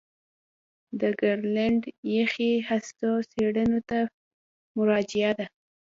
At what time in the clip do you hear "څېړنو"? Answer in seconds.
3.31-3.79